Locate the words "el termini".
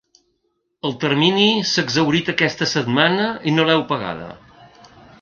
0.89-1.43